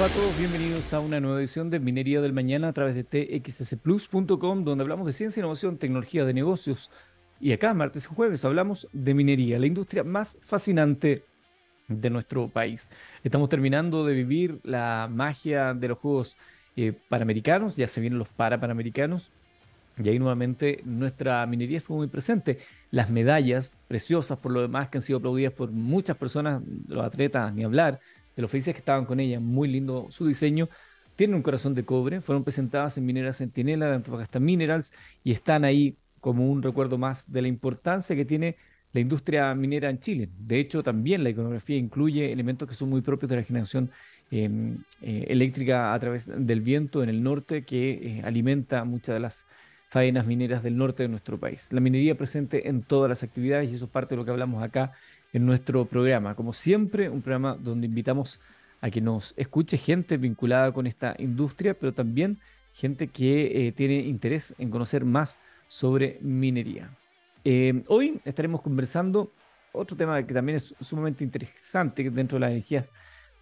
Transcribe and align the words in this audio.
va 0.00 0.06
a 0.06 0.08
todos? 0.08 0.38
Bienvenidos 0.38 0.94
a 0.94 1.00
una 1.00 1.20
nueva 1.20 1.40
edición 1.40 1.68
de 1.68 1.78
Minería 1.78 2.22
del 2.22 2.32
Mañana 2.32 2.68
a 2.68 2.72
través 2.72 2.94
de 2.94 3.04
txsplus.com, 3.04 4.64
donde 4.64 4.80
hablamos 4.80 5.06
de 5.06 5.12
ciencia, 5.12 5.40
innovación, 5.40 5.76
tecnología 5.76 6.24
de 6.24 6.32
negocios. 6.32 6.90
Y 7.38 7.52
acá, 7.52 7.74
martes 7.74 8.06
y 8.06 8.14
jueves, 8.14 8.42
hablamos 8.46 8.88
de 8.94 9.12
minería, 9.12 9.58
la 9.58 9.66
industria 9.66 10.02
más 10.02 10.38
fascinante 10.40 11.24
de 11.86 12.08
nuestro 12.08 12.48
país. 12.48 12.90
Estamos 13.22 13.50
terminando 13.50 14.06
de 14.06 14.14
vivir 14.14 14.60
la 14.62 15.06
magia 15.10 15.74
de 15.74 15.88
los 15.88 15.98
Juegos 15.98 16.38
eh, 16.76 16.94
Panamericanos, 17.10 17.76
ya 17.76 17.86
se 17.86 18.00
vienen 18.00 18.18
los 18.18 18.28
Parapanamericanos, 18.28 19.32
y 20.02 20.08
ahí 20.08 20.18
nuevamente 20.18 20.80
nuestra 20.86 21.44
minería 21.44 21.76
estuvo 21.76 21.98
muy 21.98 22.06
presente. 22.06 22.60
Las 22.90 23.10
medallas, 23.10 23.74
preciosas 23.86 24.38
por 24.38 24.50
lo 24.50 24.62
demás, 24.62 24.88
que 24.88 24.96
han 24.96 25.02
sido 25.02 25.18
aplaudidas 25.18 25.52
por 25.52 25.70
muchas 25.70 26.16
personas, 26.16 26.62
los 26.88 27.04
atletas, 27.04 27.52
ni 27.52 27.64
hablar, 27.64 28.00
de 28.36 28.42
los 28.42 28.50
felices 28.50 28.74
que 28.74 28.78
estaban 28.78 29.04
con 29.04 29.20
ella, 29.20 29.40
muy 29.40 29.68
lindo 29.68 30.06
su 30.10 30.26
diseño. 30.26 30.68
Tienen 31.16 31.36
un 31.36 31.42
corazón 31.42 31.74
de 31.74 31.84
cobre, 31.84 32.20
fueron 32.20 32.44
presentadas 32.44 32.96
en 32.96 33.04
Minera 33.04 33.32
Centinela 33.32 33.86
de 33.86 33.96
Antofagasta 33.96 34.40
Minerals 34.40 34.92
y 35.22 35.32
están 35.32 35.64
ahí 35.64 35.96
como 36.20 36.50
un 36.50 36.62
recuerdo 36.62 36.98
más 36.98 37.30
de 37.30 37.42
la 37.42 37.48
importancia 37.48 38.16
que 38.16 38.24
tiene 38.24 38.56
la 38.92 39.00
industria 39.00 39.54
minera 39.54 39.90
en 39.90 40.00
Chile. 40.00 40.28
De 40.38 40.58
hecho, 40.58 40.82
también 40.82 41.22
la 41.22 41.30
iconografía 41.30 41.76
incluye 41.76 42.32
elementos 42.32 42.68
que 42.68 42.74
son 42.74 42.90
muy 42.90 43.02
propios 43.02 43.30
de 43.30 43.36
la 43.36 43.42
generación 43.42 43.90
em, 44.30 44.78
eh, 45.02 45.26
eléctrica 45.28 45.92
a 45.94 45.98
través 45.98 46.26
del 46.26 46.60
viento 46.60 47.02
en 47.02 47.08
el 47.08 47.22
norte 47.22 47.64
que 47.64 47.92
eh, 47.92 48.22
alimenta 48.24 48.84
muchas 48.84 49.14
de 49.14 49.20
las 49.20 49.46
faenas 49.88 50.26
mineras 50.26 50.62
del 50.62 50.76
norte 50.76 51.02
de 51.02 51.08
nuestro 51.08 51.38
país. 51.38 51.72
La 51.72 51.80
minería 51.80 52.16
presente 52.16 52.68
en 52.68 52.82
todas 52.82 53.08
las 53.08 53.22
actividades 53.22 53.70
y 53.70 53.74
eso 53.74 53.86
es 53.86 53.90
parte 53.90 54.14
de 54.14 54.18
lo 54.18 54.24
que 54.24 54.30
hablamos 54.30 54.62
acá 54.62 54.92
en 55.32 55.46
nuestro 55.46 55.84
programa. 55.84 56.34
Como 56.34 56.52
siempre, 56.52 57.08
un 57.08 57.22
programa 57.22 57.56
donde 57.56 57.86
invitamos 57.86 58.40
a 58.80 58.90
que 58.90 59.00
nos 59.00 59.34
escuche 59.36 59.76
gente 59.76 60.16
vinculada 60.16 60.72
con 60.72 60.86
esta 60.86 61.14
industria, 61.18 61.74
pero 61.74 61.92
también 61.92 62.38
gente 62.72 63.08
que 63.08 63.68
eh, 63.68 63.72
tiene 63.72 63.96
interés 63.96 64.54
en 64.58 64.70
conocer 64.70 65.04
más 65.04 65.36
sobre 65.68 66.18
minería. 66.22 66.90
Eh, 67.44 67.82
hoy 67.88 68.20
estaremos 68.24 68.60
conversando 68.60 69.32
otro 69.72 69.96
tema 69.96 70.22
que 70.26 70.34
también 70.34 70.56
es 70.56 70.74
sumamente 70.80 71.24
interesante 71.24 72.10
dentro 72.10 72.36
de 72.36 72.40
las 72.40 72.50
energías 72.50 72.92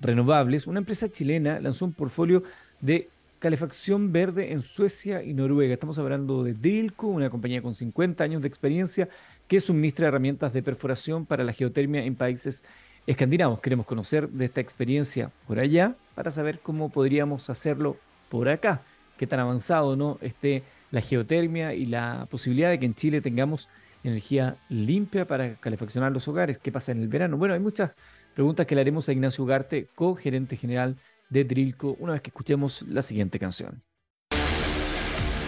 renovables. 0.01 0.67
Una 0.67 0.79
empresa 0.81 1.09
chilena 1.09 1.61
lanzó 1.61 1.85
un 1.85 1.93
portfolio 1.93 2.43
de 2.81 3.09
calefacción 3.39 4.13
verde 4.13 4.53
en 4.53 4.61
Suecia 4.61 5.23
y 5.23 5.33
Noruega. 5.33 5.75
Estamos 5.75 5.99
hablando 5.99 6.43
de 6.43 6.55
Drilco, 6.55 7.07
una 7.07 7.31
compañía 7.31 7.63
con 7.63 7.75
50 7.75 8.23
años 8.23 8.43
de 8.43 8.49
experiencia 8.49 9.09
que 9.49 9.61
suministra 9.61 10.09
herramientas 10.09 10.53
de 10.53 10.63
perforación 10.63 11.27
para 11.27 11.43
la 11.43 11.53
geotermia 11.53 12.05
en 12.05 12.15
países 12.15 12.65
escandinavos. 13.07 13.61
Queremos 13.61 13.87
conocer 13.87 14.29
de 14.29 14.45
esta 14.45 14.61
experiencia 14.61 15.31
por 15.47 15.59
allá 15.59 15.97
para 16.15 16.31
saber 16.31 16.61
cómo 16.61 16.91
podríamos 16.91 17.49
hacerlo 17.49 17.97
por 18.29 18.49
acá. 18.49 18.83
Qué 19.17 19.27
tan 19.27 19.41
avanzado 19.41 19.97
no 19.97 20.19
esté 20.21 20.63
la 20.91 21.01
geotermia 21.01 21.75
y 21.75 21.87
la 21.87 22.29
posibilidad 22.31 22.71
de 22.71 22.79
que 22.79 22.87
en 22.87 22.95
Chile 22.95 23.21
tengamos 23.21 23.69
energía 24.05 24.57
limpia 24.69 25.27
para 25.27 25.55
calefaccionar 25.57 26.13
los 26.13 26.29
hogares. 26.29 26.59
¿Qué 26.59 26.71
pasa 26.71 26.93
en 26.93 27.03
el 27.03 27.09
verano? 27.09 27.37
Bueno, 27.39 27.55
hay 27.55 27.61
muchas 27.61 27.95
preguntas 28.35 28.67
que 28.67 28.75
le 28.75 28.83
haremos 28.83 29.09
a 29.09 29.13
Ignacio 29.13 29.43
Ugarte, 29.43 29.89
co-gerente 29.95 30.57
general 30.57 30.97
de 31.31 31.45
Drilco, 31.45 31.97
una 31.99 32.13
vez 32.13 32.23
que 32.23 32.31
escuchemos 32.31 32.83
la 32.83 33.03
siguiente 33.03 33.39
canción. 33.39 33.83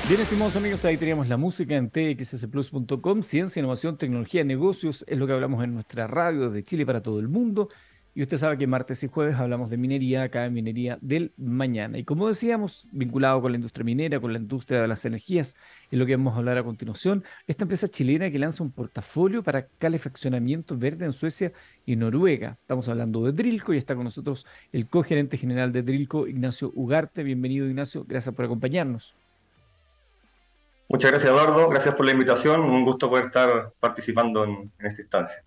Bien, 0.08 0.22
estimados 0.22 0.56
amigos, 0.56 0.84
ahí 0.84 0.96
teníamos 0.96 1.28
la 1.28 1.36
música 1.36 1.76
en 1.76 1.88
txsplus.com. 1.88 3.22
Ciencia, 3.22 3.60
innovación, 3.60 3.96
tecnología, 3.96 4.42
negocios 4.42 5.04
es 5.06 5.16
lo 5.18 5.26
que 5.26 5.32
hablamos 5.32 5.62
en 5.62 5.72
nuestra 5.72 6.08
radio 6.08 6.50
de 6.50 6.64
Chile 6.64 6.84
para 6.84 7.00
todo 7.00 7.20
el 7.20 7.28
mundo. 7.28 7.68
Y 8.12 8.22
usted 8.22 8.38
sabe 8.38 8.58
que 8.58 8.66
martes 8.66 9.04
y 9.04 9.06
jueves 9.06 9.36
hablamos 9.36 9.70
de 9.70 9.76
minería, 9.76 10.24
acá 10.24 10.44
en 10.44 10.52
Minería 10.52 10.98
del 11.00 11.32
Mañana. 11.36 11.96
Y 11.96 12.02
como 12.04 12.26
decíamos, 12.26 12.88
vinculado 12.90 13.40
con 13.40 13.52
la 13.52 13.56
industria 13.56 13.84
minera, 13.84 14.18
con 14.20 14.32
la 14.32 14.40
industria 14.40 14.82
de 14.82 14.88
las 14.88 15.04
energías, 15.04 15.54
es 15.92 15.98
lo 15.98 16.04
que 16.06 16.16
vamos 16.16 16.34
a 16.34 16.38
hablar 16.38 16.58
a 16.58 16.64
continuación. 16.64 17.22
Esta 17.46 17.62
empresa 17.62 17.86
chilena 17.86 18.28
que 18.32 18.38
lanza 18.40 18.64
un 18.64 18.72
portafolio 18.72 19.44
para 19.44 19.68
calefaccionamiento 19.78 20.76
verde 20.76 21.04
en 21.04 21.12
Suecia 21.12 21.52
y 21.86 21.94
Noruega. 21.94 22.58
Estamos 22.60 22.88
hablando 22.88 23.24
de 23.24 23.32
Drilco 23.32 23.74
y 23.74 23.78
está 23.78 23.94
con 23.94 24.04
nosotros 24.04 24.44
el 24.72 24.88
cogerente 24.88 25.36
general 25.36 25.70
de 25.70 25.84
Drilco, 25.84 26.26
Ignacio 26.26 26.72
Ugarte. 26.74 27.22
Bienvenido, 27.22 27.68
Ignacio. 27.68 28.04
Gracias 28.08 28.34
por 28.34 28.44
acompañarnos. 28.44 29.14
Muchas 30.90 31.12
gracias, 31.12 31.30
Eduardo. 31.30 31.68
Gracias 31.68 31.94
por 31.94 32.04
la 32.04 32.10
invitación. 32.10 32.62
Un 32.62 32.84
gusto 32.84 33.08
poder 33.08 33.26
estar 33.26 33.72
participando 33.78 34.42
en, 34.42 34.72
esta 34.80 35.02
instancia. 35.02 35.44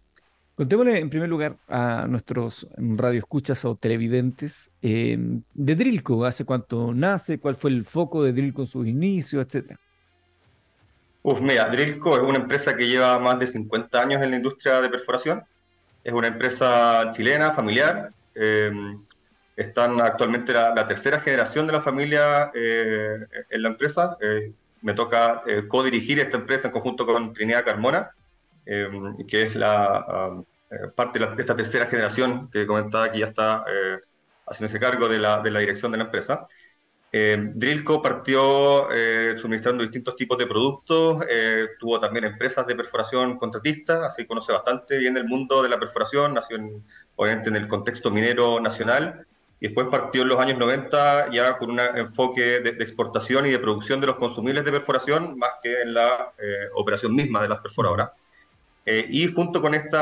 Contémosle 0.55 0.99
en 0.99 1.09
primer 1.09 1.27
lugar 1.27 1.57
a 1.67 2.05
nuestros 2.07 2.65
radioescuchas 2.77 3.65
o 3.65 3.75
televidentes 3.75 4.71
eh, 4.81 5.17
de 5.53 5.75
Drilco, 5.75 6.23
hace 6.23 6.45
cuánto 6.45 6.93
nace, 6.93 7.39
cuál 7.39 7.55
fue 7.55 7.71
el 7.71 7.83
foco 7.83 8.23
de 8.23 8.31
Drilco 8.31 8.61
en 8.61 8.67
sus 8.67 8.87
inicios, 8.87 9.45
etcétera. 9.45 9.77
Uf, 11.23 11.41
mira, 11.41 11.67
Drilco 11.67 12.15
es 12.15 12.23
una 12.23 12.37
empresa 12.37 12.77
que 12.77 12.87
lleva 12.87 13.19
más 13.19 13.37
de 13.37 13.47
50 13.47 14.01
años 14.01 14.21
en 14.21 14.29
la 14.29 14.37
industria 14.37 14.79
de 14.79 14.87
perforación. 14.87 15.43
Es 16.05 16.13
una 16.13 16.27
empresa 16.27 17.11
chilena, 17.11 17.51
familiar. 17.51 18.13
Eh, 18.33 18.71
están 19.57 19.99
actualmente 19.99 20.53
la, 20.53 20.87
tercera 20.87 21.19
generación 21.19 21.67
de 21.67 21.73
la 21.73 21.81
familia 21.81 22.49
eh, 22.53 23.25
en 23.49 23.61
la 23.61 23.69
empresa 23.69 24.17
me 24.83 24.94
toca 24.94 25.44
eh, 25.47 25.63
co-dirigir 25.67 26.19
esta 26.19 26.38
empresa 26.38 26.67
en 26.67 26.73
conjunto 26.73 27.05
con 27.05 27.33
Trinidad 27.33 27.66
Carmona, 27.66 28.11
eh, 28.66 28.88
que 29.27 29.44
es 29.44 29.55
la 29.55 30.29
um, 30.31 30.45
eh, 30.69 30.89
parte 30.94 31.19
de, 31.19 31.27
esta 31.39 31.55
tercera 31.55 31.88
generación 31.88 32.49
que 32.51 32.67
comentaba 32.67 33.11
que 33.11 33.19
ya 33.19 33.25
está 33.25 33.63
haciéndose 34.45 34.79
cargo 34.79 35.07
de 35.07 35.19
la, 35.19 35.41
de 35.41 35.51
la, 35.51 35.59
dirección 35.59 35.91
de 35.91 35.97
la 35.97 36.03
empresa. 36.03 36.45
Drillco 37.11 38.01
partió 38.01 38.88
suministrando 39.38 39.83
distintos 39.83 40.16
tipos 40.16 40.35
de 40.35 40.47
productos, 40.47 41.23
tuvo 41.79 42.00
también 42.00 42.25
empresas 42.25 42.65
de 42.65 42.75
perforación 42.75 43.38
contratistas, 43.38 44.01
así 44.01 44.25
conoce 44.25 44.51
bastante 44.51 44.97
bien 44.97 45.15
el 45.15 45.25
mundo 45.25 45.61
de 45.61 45.69
la 45.69 45.79
perforación, 45.79 46.33
nació 46.33 46.57
obviamente 47.15 47.50
en 47.50 47.55
el 47.57 47.67
contexto 47.67 48.09
minero 48.09 48.59
nacional, 48.59 49.27
y 49.63 49.68
después 49.68 49.88
partió 49.88 50.24
en 50.24 50.28
los 50.28 50.40
años 50.41 50.57
90 50.57 51.31
ya 51.31 51.57
con 51.57 51.72
un 51.72 51.79
enfoque 51.79 52.59
de, 52.59 52.72
exportación 52.84 53.46
y 53.46 53.51
de 53.51 53.59
producción 53.59 54.01
de 54.01 54.07
los 54.07 54.18
consumibles 54.18 54.66
de 54.66 54.74
perforación, 54.74 55.38
más 55.38 55.51
que 55.63 55.84
en 55.84 55.94
la 55.94 56.34
eh, 56.38 56.68
operación 56.74 57.16
misma 57.16 57.41
de 57.41 57.47
las 57.47 57.59
perforadoras. 57.59 58.09
Eh, 58.85 59.06
y 59.09 59.31
junto 59.31 59.62
con 59.62 59.74
este 59.74 59.97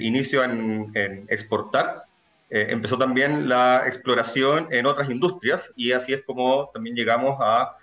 inicio 0.00 0.42
en, 0.42 1.26
exportar, 1.28 2.04
empezó 2.48 2.96
también 2.96 3.46
la 3.46 3.82
exploración 3.86 4.68
en 4.70 4.86
otras 4.86 5.10
industrias 5.10 5.70
y 5.76 5.92
así 5.92 6.14
es 6.14 6.22
como 6.24 6.70
también 6.72 6.96
llegamos 6.96 7.36
a 7.42 7.76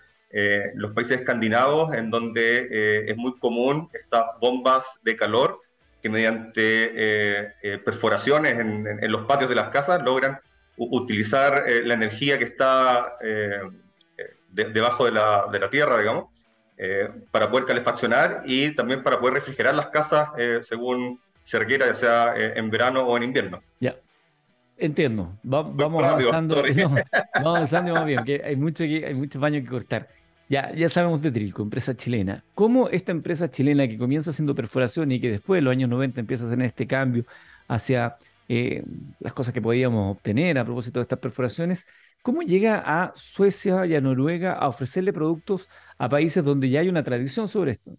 los 0.73 0.91
países 0.93 1.19
escandinavos, 1.19 1.93
en 1.93 2.09
donde 2.09 3.11
es 3.11 3.15
muy 3.15 3.37
común 3.37 3.89
estas 3.93 4.23
bombas 4.39 4.87
de 5.03 5.15
calor 5.15 5.61
que 6.01 6.09
mediante 6.09 6.61
eh, 6.63 7.53
eh, 7.61 7.77
perforaciones 7.77 8.59
en, 8.59 9.11
los 9.11 9.25
patios 9.25 9.49
de 9.49 9.55
las 9.55 9.69
casas 9.69 10.01
logran 10.03 10.39
utilizar 10.77 11.65
eh, 11.67 11.83
la 11.85 11.93
energía 11.93 12.39
que 12.39 12.45
está 12.45 13.17
debajo 14.49 15.05
de 15.05 15.11
la, 15.11 15.45
de 15.51 15.59
la, 15.59 15.69
tierra, 15.69 15.99
digamos, 15.99 16.25
para 17.29 17.49
poder 17.51 17.65
calefaccionar 17.65 18.41
y 18.45 18.75
también 18.75 19.03
para 19.03 19.19
poder 19.19 19.35
refrigerar 19.35 19.75
las 19.75 19.87
casas 19.87 20.29
según 20.63 21.21
se 21.43 21.59
requiera, 21.59 21.85
ya 21.85 21.93
sea 21.93 22.33
en 22.35 22.69
verano 22.69 23.03
o 23.03 23.15
en 23.17 23.23
invierno. 23.23 23.61
Ya. 23.79 23.95
Entiendo. 24.77 25.37
vamos, 25.43 26.03
avanzando, 26.03 26.55
vamos 26.55 27.01
avanzando. 27.33 27.93
vamos 27.93 28.07
bien, 28.07 28.23
que 28.23 28.41
hay 28.43 28.55
mucho, 28.55 28.83
hay 28.83 29.13
mucho 29.13 29.39
baño 29.39 29.61
que 29.61 29.67
cortar. 29.67 30.07
Ya, 30.51 30.69
ya 30.75 30.89
sabemos 30.89 31.21
de 31.21 31.31
Trilco, 31.31 31.63
empresa 31.63 31.95
chilena. 31.95 32.43
¿Cómo 32.55 32.89
esta 32.89 33.13
empresa 33.13 33.49
chilena 33.49 33.87
que 33.87 33.97
comienza 33.97 34.31
haciendo 34.31 34.53
perforación 34.53 35.09
y 35.13 35.17
que 35.21 35.31
después 35.31 35.59
de 35.59 35.61
los 35.61 35.71
años 35.71 35.89
90 35.89 36.19
empieza 36.19 36.43
a 36.43 36.47
hacer 36.47 36.61
este 36.61 36.85
cambio 36.85 37.23
hacia 37.69 38.17
eh, 38.49 38.83
las 39.21 39.31
cosas 39.31 39.53
que 39.53 39.61
podíamos 39.61 40.17
obtener 40.17 40.59
a 40.59 40.65
propósito 40.65 40.99
de 40.99 41.03
estas 41.03 41.19
perforaciones, 41.19 41.87
¿cómo 42.21 42.41
llega 42.41 42.83
a 42.85 43.13
Suecia 43.15 43.85
y 43.85 43.95
a 43.95 44.01
Noruega 44.01 44.51
a 44.51 44.67
ofrecerle 44.67 45.13
productos 45.13 45.69
a 45.97 46.09
países 46.09 46.43
donde 46.43 46.69
ya 46.69 46.81
hay 46.81 46.89
una 46.89 47.03
tradición 47.03 47.47
sobre 47.47 47.71
esto? 47.71 47.95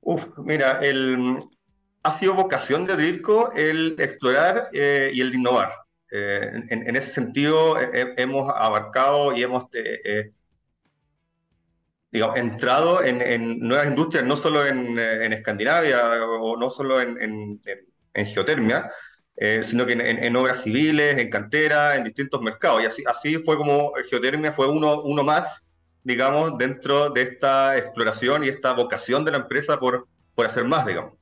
Uf, 0.00 0.26
mira, 0.38 0.80
ha 2.02 2.12
sido 2.12 2.32
vocación 2.32 2.86
de 2.86 2.96
Drilco 2.96 3.52
el 3.52 3.94
explorar 3.98 4.70
eh, 4.72 5.10
y 5.12 5.20
el 5.20 5.34
innovar. 5.34 5.74
Eh, 6.10 6.64
en, 6.70 6.96
ese 6.96 7.12
sentido, 7.12 7.76
hemos 7.92 8.50
abarcado 8.56 9.36
y 9.36 9.42
hemos 9.42 9.66
digamos, 12.12 12.36
entrado 12.36 13.04
en, 13.04 13.58
nuevas 13.60 13.86
industrias, 13.86 14.24
no 14.24 14.36
solo 14.36 14.66
en, 14.66 14.98
Escandinavia 14.98 16.24
o 16.24 16.56
no 16.56 16.70
solo 16.70 17.00
en, 17.00 17.60
geotermia, 18.14 18.90
sino 19.62 19.86
que 19.86 19.92
en, 19.92 20.36
obras 20.36 20.62
civiles, 20.62 21.16
en 21.18 21.30
cantera, 21.30 21.96
en 21.96 22.04
distintos 22.04 22.42
mercados. 22.42 22.82
Y 22.82 22.86
así, 22.86 23.04
así 23.06 23.38
fue 23.38 23.56
como 23.56 23.92
geotermia 24.08 24.52
fue 24.52 24.68
uno, 24.68 25.02
uno 25.02 25.22
más, 25.22 25.62
digamos, 26.02 26.58
dentro 26.58 27.10
de 27.10 27.22
esta 27.22 27.78
exploración 27.78 28.44
y 28.44 28.48
esta 28.48 28.72
vocación 28.72 29.24
de 29.24 29.30
la 29.32 29.38
empresa 29.38 29.78
por, 29.78 30.08
por 30.34 30.46
hacer 30.46 30.64
más, 30.64 30.86
digamos. 30.86 31.14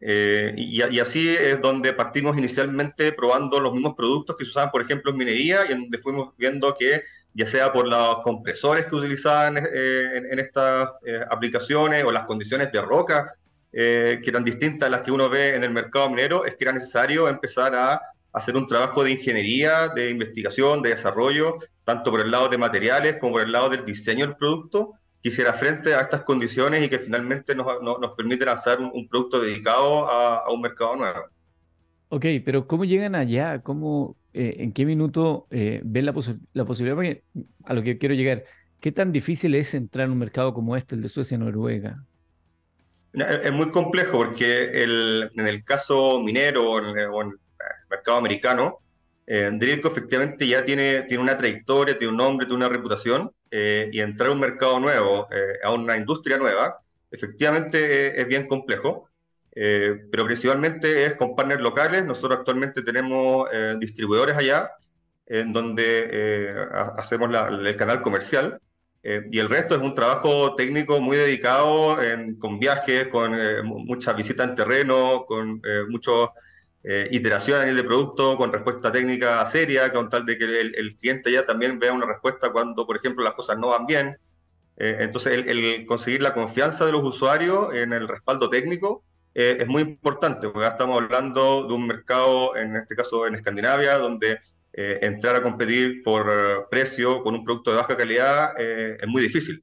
y, 0.00 0.82
y, 0.84 1.00
así 1.00 1.34
es 1.34 1.62
donde 1.62 1.94
partimos 1.94 2.36
inicialmente 2.36 3.12
probando 3.12 3.58
los 3.58 3.72
mismos 3.72 3.94
productos 3.96 4.36
que 4.36 4.44
se 4.44 4.50
usaban, 4.50 4.70
por 4.70 4.82
ejemplo, 4.82 5.10
en 5.10 5.16
minería, 5.16 5.60
y 5.66 5.72
en 5.72 5.80
donde 5.82 5.98
fuimos 5.98 6.36
viendo 6.36 6.74
que 6.74 7.02
ya 7.34 7.46
sea 7.46 7.72
por 7.72 7.88
los 7.88 8.22
compresores 8.22 8.86
que 8.86 8.94
utilizaban 8.94 9.56
eh, 9.58 10.22
en, 10.30 10.38
estas 10.38 10.90
eh, 11.04 11.20
aplicaciones 11.28 12.04
o 12.04 12.12
las 12.12 12.26
condiciones 12.26 12.70
de 12.70 12.80
roca 12.80 13.34
eh, 13.72 14.20
que 14.22 14.30
eran 14.30 14.44
distintas 14.44 14.86
a 14.86 14.90
las 14.90 15.00
que 15.00 15.10
uno 15.10 15.28
ve 15.28 15.56
en 15.56 15.64
el 15.64 15.70
mercado 15.70 16.08
minero, 16.08 16.44
es 16.44 16.54
que 16.54 16.62
era 16.64 16.72
necesario 16.72 17.28
empezar 17.28 17.74
a 17.74 18.00
hacer 18.32 18.56
un 18.56 18.68
trabajo 18.68 19.02
de 19.02 19.10
ingeniería, 19.10 19.88
de 19.88 20.10
investigación, 20.10 20.80
de 20.80 20.90
desarrollo, 20.90 21.58
tanto 21.82 22.12
por 22.12 22.20
el 22.20 22.30
lado 22.30 22.48
de 22.48 22.56
materiales 22.56 23.16
como 23.20 23.32
por 23.32 23.42
el 23.42 23.50
lado 23.50 23.68
del 23.68 23.84
diseño 23.84 24.26
del 24.26 24.36
producto, 24.36 24.92
que 25.20 25.30
hiciera 25.30 25.54
frente 25.54 25.92
a 25.92 26.02
estas 26.02 26.22
condiciones 26.22 26.84
y 26.84 26.88
que 26.88 27.00
finalmente 27.00 27.54
nos, 27.54 27.66
nos, 27.82 28.12
permite 28.16 28.44
lanzar 28.44 28.78
un, 28.78 29.08
producto 29.08 29.40
dedicado 29.40 30.08
a, 30.08 30.38
a 30.38 30.52
un 30.52 30.60
mercado 30.60 30.94
nuevo. 30.94 31.24
Ok, 32.14 32.26
pero 32.44 32.68
¿cómo 32.68 32.84
llegan 32.84 33.16
allá? 33.16 33.60
¿Cómo, 33.62 34.16
eh, 34.32 34.58
¿en 34.58 34.72
qué 34.72 34.86
minuto 34.86 35.48
eh, 35.50 35.80
ven 35.82 36.06
la, 36.06 36.12
posibilidad? 36.12 36.94
Porque 36.94 37.24
a 37.64 37.74
lo 37.74 37.82
que 37.82 37.98
quiero 37.98 38.14
llegar, 38.14 38.44
¿qué 38.78 38.92
tan 38.92 39.10
difícil 39.10 39.56
es 39.56 39.74
entrar 39.74 40.06
en 40.06 40.12
un 40.12 40.18
mercado 40.18 40.54
como 40.54 40.76
este, 40.76 40.94
el 40.94 41.02
de 41.02 41.08
Suecia-Noruega? 41.08 42.04
Es 43.14 43.50
muy 43.50 43.68
complejo 43.72 44.18
porque 44.18 44.84
en 44.84 45.46
el 45.48 45.64
caso 45.64 46.22
minero 46.22 46.70
o 46.70 46.78
en, 46.78 46.96
el 46.96 47.10
mercado 47.90 48.18
americano, 48.18 48.78
eh, 49.26 49.50
efectivamente 49.60 50.46
ya 50.46 50.64
tiene, 50.64 51.02
tiene 51.02 51.20
una 51.20 51.36
trayectoria, 51.36 51.98
tiene 51.98 52.12
un 52.12 52.18
nombre, 52.18 52.46
tiene 52.46 52.64
una 52.64 52.72
reputación, 52.72 53.32
eh, 53.50 53.90
y 53.92 53.98
entrar 53.98 54.30
a 54.30 54.34
un 54.34 54.40
mercado 54.40 54.78
nuevo, 54.78 55.26
a 55.64 55.72
una 55.72 55.96
industria 55.96 56.38
nueva, 56.38 56.78
efectivamente 57.10 58.20
es 58.20 58.28
bien 58.28 58.46
complejo. 58.46 59.08
Eh, 59.56 60.06
pero 60.10 60.24
principalmente 60.24 61.06
es 61.06 61.14
con 61.14 61.34
partners 61.36 61.62
locales. 61.62 62.04
Nosotros 62.04 62.38
actualmente 62.38 62.82
tenemos 62.82 63.48
eh, 63.52 63.76
distribuidores 63.78 64.36
allá, 64.36 64.70
en 65.26 65.52
donde 65.52 66.08
eh, 66.10 66.54
hacemos 66.96 67.30
el 67.50 67.76
canal 67.76 68.02
comercial, 68.02 68.60
y 69.30 69.38
el 69.38 69.50
resto 69.50 69.74
es 69.74 69.82
un 69.82 69.94
trabajo 69.94 70.54
técnico 70.54 70.98
muy 70.98 71.18
dedicado 71.18 71.98
con 72.38 72.58
viajes, 72.58 73.08
con 73.08 73.36
muchas 73.66 74.16
visitas 74.16 74.48
en 74.48 74.54
terreno, 74.54 75.26
con 75.26 75.60
muchas 75.90 76.30
iteraciones 77.10 77.76
de 77.76 77.84
producto, 77.84 78.38
con 78.38 78.50
respuesta 78.50 78.90
técnica 78.90 79.44
seria, 79.44 79.92
con 79.92 80.08
tal 80.08 80.24
de 80.24 80.38
que 80.38 80.44
el, 80.44 80.96
cliente 80.96 81.30
ya 81.30 81.44
también 81.44 81.78
vea 81.78 81.92
una 81.92 82.06
respuesta 82.06 82.50
cuando, 82.50 82.86
por 82.86 82.96
ejemplo, 82.96 83.22
las 83.22 83.34
cosas 83.34 83.58
no 83.58 83.68
van 83.68 83.84
bien. 83.84 84.16
entonces, 84.78 85.44
el 85.46 85.84
conseguir 85.84 86.22
la 86.22 86.32
confianza 86.32 86.86
de 86.86 86.92
los 86.92 87.02
usuarios 87.02 87.74
en 87.74 87.92
el 87.92 88.08
respaldo 88.08 88.48
técnico 88.48 89.04
eh, 89.34 89.56
es 89.60 89.66
muy 89.66 89.82
importante, 89.82 90.48
porque 90.48 90.68
estamos 90.68 91.02
hablando 91.02 91.66
de 91.66 91.74
un 91.74 91.86
mercado, 91.86 92.56
en 92.56 92.76
este 92.76 92.94
caso 92.94 93.26
en 93.26 93.34
Escandinavia, 93.34 93.98
donde 93.98 94.38
eh, 94.72 94.98
entrar 95.02 95.34
a 95.36 95.42
competir 95.42 96.02
por 96.04 96.68
precio 96.70 97.22
con 97.22 97.34
un 97.34 97.44
producto 97.44 97.72
de 97.72 97.76
baja 97.78 97.96
calidad 97.96 98.52
eh, 98.58 98.96
es 99.00 99.08
muy 99.08 99.22
difícil. 99.22 99.62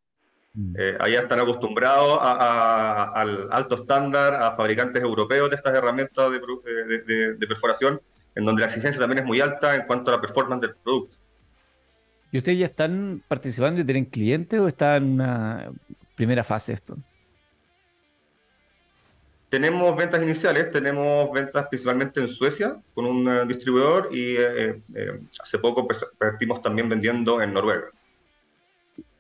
Mm. 0.54 0.76
allá 1.00 1.22
están 1.22 1.40
acostumbrados 1.40 2.20
al 2.22 3.48
alto 3.52 3.76
estándar, 3.76 4.34
a 4.34 4.54
fabricantes 4.54 5.02
europeos 5.02 5.50
de 5.50 5.56
estas 5.56 5.74
herramientas 5.74 6.30
de, 6.30 7.36
de, 7.38 7.48
perforación, 7.48 8.02
en 8.36 8.44
donde 8.44 8.60
la 8.60 8.66
exigencia 8.66 9.00
también 9.00 9.20
es 9.20 9.26
muy 9.26 9.40
alta 9.40 9.78
en 9.78 9.84
cuanto 9.84 10.12
a 10.12 10.16
la 10.16 10.22
performance 10.22 10.60
del 10.68 10.76
producto. 10.76 11.18
¿Y 12.34 12.40
ustedes 12.40 12.60
ya 12.60 12.66
están 12.66 13.24
participando 13.30 13.80
y 13.80 13.86
tienen 13.86 14.04
clientes 14.04 14.60
o 14.60 14.68
está 14.68 14.98
en 14.98 15.14
una 15.14 15.72
primera 16.18 16.44
fase 16.44 16.74
esto? 16.74 16.98
Tenemos 19.52 19.94
ventas 19.98 20.24
iniciales, 20.24 20.72
tenemos 20.72 21.30
ventas 21.34 21.68
principalmente 21.68 22.22
en 22.22 22.30
Suecia 22.30 22.78
con 22.94 23.06
un 23.06 23.28
eh, 23.28 23.46
distribuidor 23.46 24.08
y 24.10 24.38
eh, 24.38 24.82
eh, 24.96 25.20
hace 25.44 25.60
poco 25.60 25.86
partimos 26.18 26.62
también 26.62 26.88
vendiendo 26.88 27.42
en 27.42 27.54
Noruega. 27.54 27.88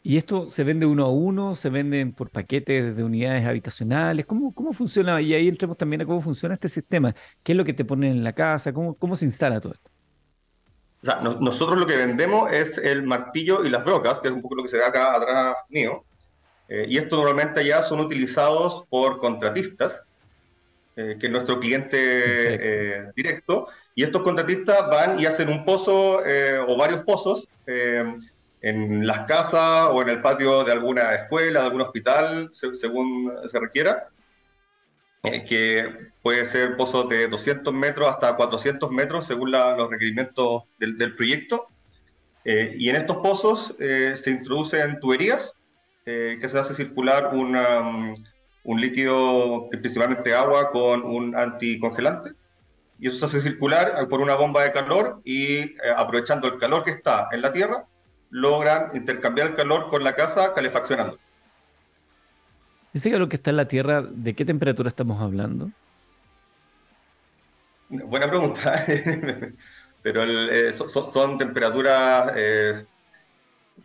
¿Y 0.02 0.16
esto 0.16 0.50
se 0.50 0.64
vende 0.64 0.86
uno 0.86 1.04
a 1.04 1.12
uno? 1.12 1.54
¿Se 1.54 1.70
venden 1.70 2.14
por 2.14 2.30
paquetes 2.30 2.96
de 2.96 3.04
unidades 3.04 3.46
habitacionales? 3.46 4.26
¿Cómo, 4.26 4.56
cómo 4.56 4.72
funciona? 4.72 5.20
Y 5.20 5.34
ahí 5.34 5.50
entremos 5.50 5.78
también 5.78 6.04
a 6.04 6.06
cómo 6.06 6.22
funciona 6.22 6.54
este 6.54 6.70
sistema. 6.70 7.14
¿Qué 7.44 7.52
es 7.52 7.58
lo 7.58 7.66
que 7.66 7.74
te 7.74 7.84
ponen 7.84 8.14
en 8.14 8.24
la 8.24 8.32
casa? 8.32 8.72
¿Cómo, 8.72 8.94
cómo 8.94 9.18
se 9.18 9.26
instala 9.26 9.60
todo 9.60 9.74
esto? 9.74 9.92
O 11.04 11.06
sea, 11.08 11.20
nosotros 11.20 11.78
lo 11.78 11.86
que 11.86 11.98
vendemos 11.98 12.50
es 12.54 12.78
el 12.78 13.04
martillo 13.04 13.66
y 13.66 13.70
las 13.70 13.84
brocas, 13.84 14.22
que 14.22 14.30
es 14.30 14.34
un 14.34 14.42
poco 14.42 14.56
lo 14.56 14.64
que 14.64 14.70
se 14.70 14.78
ve 14.78 14.86
acá 14.86 15.14
atrás 15.14 15.58
mío. 15.68 16.06
y 16.70 16.98
esto 16.98 17.18
normalmente 17.18 17.66
ya 17.66 17.84
son 17.84 18.00
utilizados 18.00 18.86
por 18.90 19.18
contratistas 19.18 20.06
eh, 20.98 21.16
que 21.18 21.28
es 21.28 21.32
nuestro 21.32 21.58
cliente 21.58 21.98
eh, 21.98 23.12
directo, 23.16 23.68
y 23.96 24.04
estos 24.04 24.24
contratistas 24.24 24.90
van 24.90 25.18
y 25.18 25.26
hacen 25.26 25.48
un 25.48 25.64
pozo 25.64 26.26
eh, 26.26 26.60
o 26.68 26.76
varios 26.76 27.04
pozos 27.04 27.48
en 27.66 29.08
las 29.08 29.26
casas 29.26 29.88
o 29.90 30.02
en 30.02 30.10
el 30.10 30.22
patio 30.22 30.66
de 30.66 30.74
alguna 30.74 31.16
escuela, 31.16 31.62
de 31.62 31.66
algún 31.68 31.82
hospital, 31.82 32.52
según 32.54 33.32
se 33.50 33.58
requiera, 33.58 34.10
que 35.24 36.10
puede 36.22 36.46
ser 36.46 36.76
pozos 36.76 37.08
de 37.08 37.30
200 37.30 37.74
metros 37.74 38.10
hasta 38.10 38.36
400 38.36 38.92
metros 38.92 39.26
según 39.26 39.52
los 39.52 39.90
requerimientos 39.90 40.64
del, 40.78 40.98
del 40.98 41.16
proyecto. 41.16 41.70
y 42.44 42.90
en 42.90 42.98
estos 42.98 43.18
pozos 43.18 43.74
se 43.80 44.30
introducen 44.30 45.00
tuberías 45.00 45.54
que 46.04 46.48
se 46.50 46.60
hace 46.60 46.74
circular 46.74 47.32
una 47.34 48.14
un 48.64 48.80
líquido, 48.80 49.70
principalmente 49.70 50.34
agua, 50.34 50.72
con 50.72 51.04
un 51.04 51.36
anticongelante. 51.36 52.32
Y 53.00 53.08
eso 53.08 53.18
se 53.18 53.26
hace 53.26 53.42
circular 53.42 54.08
por 54.10 54.22
una 54.22 54.36
bomba 54.36 54.64
de 54.64 54.72
calor 54.72 55.22
y 55.24 55.58
eh, 55.58 55.74
aprovechando 55.96 56.48
el 56.48 56.60
calor 56.60 56.84
que 56.84 56.92
está 56.92 57.30
en 57.32 57.42
la 57.42 57.52
Tierra, 57.52 57.86
logran 58.30 58.92
intercambiar 58.94 59.48
el 59.48 59.56
calor 59.56 59.90
con 59.90 60.04
la 60.04 60.16
casa 60.16 60.54
calefaccionando. 60.54 61.18
Ese 62.94 63.10
calor 63.10 63.28
que 63.28 63.38
está 63.38 63.50
en 63.50 63.58
la 63.58 63.68
Tierra, 63.68 64.04
¿de 64.04 64.36
qué 64.36 64.46
temperatura 64.46 64.90
estamos 64.90 65.20
hablando? 65.20 65.72
Buena 67.90 68.30
pregunta. 68.30 68.86
Pero 70.04 70.24
eh, 70.24 70.74
son, 70.74 71.38
temperaturas, 71.38 72.34
eh, 72.36 72.86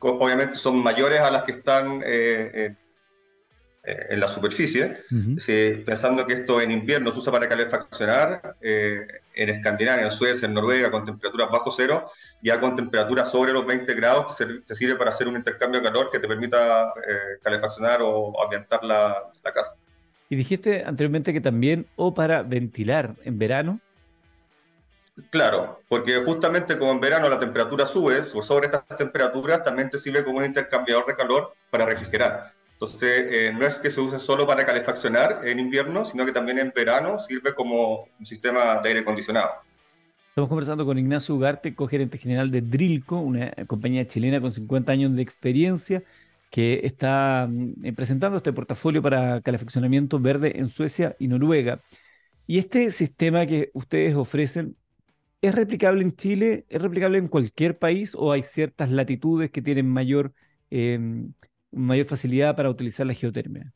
obviamente 0.00 0.56
son 0.56 0.82
mayores 0.82 1.20
a 1.20 1.30
las 1.30 1.44
que 1.44 1.52
están 1.52 2.02
eh, 3.88 4.06
en 4.10 4.18
la 4.18 4.26
superficie, 4.26 5.04
pensando 5.84 6.26
que 6.26 6.34
esto 6.34 6.60
en 6.60 6.72
invierno 6.72 7.12
se 7.12 7.20
usa 7.20 7.30
para 7.30 7.48
calefaccionar, 7.48 8.56
eh, 8.60 9.06
en 9.32 9.48
Escandinavia, 9.48 10.06
en 10.06 10.10
Suecia, 10.10 10.46
en 10.46 10.54
Noruega, 10.54 10.90
con 10.90 11.04
temperaturas 11.04 11.48
bajo 11.52 11.70
cero, 11.70 12.10
ya 12.42 12.58
con 12.58 12.74
temperaturas 12.74 13.30
sobre 13.30 13.52
los 13.52 13.64
20 13.64 13.94
grados, 13.94 14.36
te, 14.36 14.74
sirve 14.74 14.96
para 14.96 15.10
hacer 15.10 15.28
un 15.28 15.36
intercambio 15.36 15.80
de 15.80 15.86
calor 15.86 16.10
que 16.10 16.18
te 16.18 16.26
permita 16.26 16.88
eh, 17.08 17.38
calefaccionar 17.40 18.00
o 18.02 18.42
ambientar 18.42 18.82
la, 18.82 19.30
la 19.44 19.52
casa. 19.52 19.76
Y 20.28 20.34
dijiste 20.34 20.82
anteriormente 20.84 21.32
que 21.32 21.40
también 21.40 21.86
o 21.94 22.12
para 22.12 22.42
ventilar 22.42 23.14
en 23.24 23.38
verano. 23.38 23.80
Claro, 25.30 25.80
porque 25.88 26.24
justamente 26.24 26.76
como 26.76 26.90
en 26.90 27.00
verano 27.00 27.28
la 27.28 27.38
temperatura 27.38 27.86
sube, 27.86 28.28
sobre 28.42 28.66
estas 28.66 28.84
temperaturas 28.98 29.62
también 29.62 29.88
te 29.88 29.98
sirve 30.00 30.24
como 30.24 30.38
un 30.38 30.44
intercambiador 30.44 31.06
de 31.06 31.14
calor 31.14 31.54
para 31.70 31.86
refrigerar. 31.86 32.55
Entonces, 32.76 33.26
eh, 33.30 33.52
no 33.58 33.66
es 33.66 33.76
que 33.76 33.90
se 33.90 34.02
use 34.02 34.18
solo 34.18 34.46
para 34.46 34.66
calefaccionar 34.66 35.40
en 35.48 35.58
invierno, 35.58 36.04
sino 36.04 36.26
que 36.26 36.32
también 36.32 36.58
en 36.58 36.72
verano 36.76 37.18
sirve 37.18 37.54
como 37.54 38.06
un 38.20 38.26
sistema 38.26 38.82
de 38.82 38.88
aire 38.90 39.00
acondicionado. 39.00 39.50
Estamos 40.28 40.50
conversando 40.50 40.84
con 40.84 40.98
Ignacio 40.98 41.34
Ugarte, 41.34 41.74
cogerente 41.74 42.18
general 42.18 42.50
de 42.50 42.60
Drilco, 42.60 43.18
una 43.18 43.50
compañía 43.66 44.06
chilena 44.06 44.42
con 44.42 44.52
50 44.52 44.92
años 44.92 45.16
de 45.16 45.22
experiencia 45.22 46.02
que 46.50 46.82
está 46.84 47.48
mm, 47.50 47.94
presentando 47.94 48.36
este 48.36 48.52
portafolio 48.52 49.00
para 49.00 49.40
calefaccionamiento 49.40 50.20
verde 50.20 50.58
en 50.58 50.68
Suecia 50.68 51.16
y 51.18 51.28
Noruega. 51.28 51.80
Y 52.46 52.58
este 52.58 52.90
sistema 52.90 53.46
que 53.46 53.70
ustedes 53.72 54.14
ofrecen, 54.14 54.76
¿es 55.40 55.54
replicable 55.54 56.02
en 56.02 56.12
Chile? 56.14 56.66
¿Es 56.68 56.82
replicable 56.82 57.16
en 57.16 57.28
cualquier 57.28 57.78
país 57.78 58.14
o 58.14 58.32
hay 58.32 58.42
ciertas 58.42 58.90
latitudes 58.90 59.50
que 59.50 59.62
tienen 59.62 59.88
mayor 59.88 60.34
em, 60.68 61.32
mayor 61.76 62.06
facilidad 62.06 62.56
para 62.56 62.70
utilizar 62.70 63.06
la 63.06 63.14
geotermia? 63.14 63.72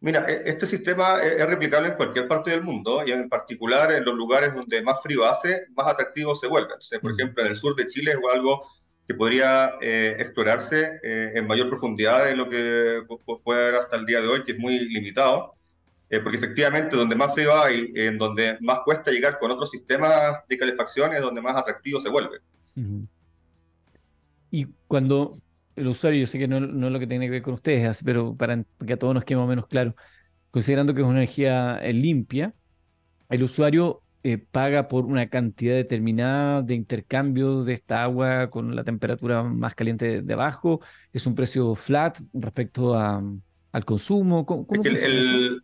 Mira, 0.00 0.26
e, 0.28 0.42
este 0.46 0.66
sistema 0.66 1.20
es 1.22 1.44
replicable 1.44 1.88
en 1.88 1.94
cualquier 1.94 2.28
parte 2.28 2.50
del 2.50 2.62
mundo 2.62 3.02
y 3.04 3.10
en 3.10 3.28
particular 3.28 3.90
en 3.92 4.04
los 4.04 4.14
lugares 4.14 4.54
donde 4.54 4.82
más 4.82 5.02
frío 5.02 5.24
hace, 5.24 5.66
más 5.74 5.86
atractivo 5.88 6.36
se 6.36 6.46
vuelve. 6.46 6.74
por 7.00 7.12
mm. 7.12 7.14
ejemplo, 7.14 7.44
en 7.44 7.50
el 7.50 7.56
sur 7.56 7.74
de 7.74 7.86
Chile 7.86 8.12
es 8.12 8.18
algo 8.32 8.64
que 9.08 9.14
podría 9.14 9.74
eh, 9.80 10.16
explorarse 10.18 11.00
eh, 11.02 11.32
en 11.34 11.46
mayor 11.46 11.70
profundidad 11.70 12.26
de 12.26 12.36
lo 12.36 12.48
que 12.48 13.02
puede 13.42 13.62
haber 13.62 13.74
hasta 13.76 13.96
el 13.96 14.04
día 14.04 14.20
de 14.20 14.28
hoy, 14.28 14.44
que 14.44 14.52
es 14.52 14.58
muy 14.58 14.80
limitado, 14.80 15.54
eh, 16.10 16.20
porque 16.20 16.36
efectivamente 16.36 16.94
donde 16.94 17.16
más 17.16 17.32
frío 17.32 17.58
hay, 17.58 17.90
en 17.94 18.18
donde 18.18 18.58
más 18.60 18.80
cuesta 18.84 19.10
llegar 19.10 19.38
con 19.38 19.50
otros 19.50 19.70
sistemas 19.70 20.46
de 20.46 20.58
calefacción, 20.58 21.14
es 21.14 21.22
donde 21.22 21.40
más 21.40 21.56
atractivo 21.56 22.00
se 22.02 22.10
vuelve. 22.10 22.38
Y 24.50 24.66
cuando 24.86 25.38
el 25.78 25.86
usuario, 25.86 26.20
yo 26.20 26.26
sé 26.26 26.38
que 26.38 26.48
no, 26.48 26.60
no, 26.60 26.86
es 26.86 26.92
lo 26.92 26.98
que 26.98 27.06
tiene 27.06 27.26
que 27.26 27.32
ver 27.32 27.42
con 27.42 27.54
ustedes, 27.54 28.02
pero 28.04 28.36
para 28.36 28.64
que 28.86 28.92
a 28.92 28.96
todos 28.98 29.14
nos 29.14 29.24
quede 29.24 29.36
más 29.38 29.46
o 29.46 29.48
menos 29.48 29.66
claro, 29.66 29.94
considerando 30.50 30.94
que 30.94 31.00
es 31.00 31.06
una 31.06 31.18
energía 31.18 31.80
limpia, 31.92 32.54
el 33.28 33.42
usuario 33.42 34.02
paga 34.50 34.88
por 34.88 35.04
una 35.04 35.28
cantidad 35.28 35.74
determinada 35.74 36.62
de 36.62 36.74
intercambio 36.74 37.64
de 37.64 37.74
esta 37.74 38.02
agua 38.02 38.50
con 38.50 38.74
la 38.74 38.84
temperatura 38.84 39.42
más 39.42 39.74
caliente 39.74 40.22
de 40.22 40.34
abajo. 40.34 40.80
¿Es 41.12 41.26
un 41.26 41.34
precio 41.34 41.74
flat 41.74 42.18
respecto 42.34 42.98
al 42.98 43.84
consumo? 43.84 44.44
¿Cómo, 44.44 44.66
el, 44.82 45.62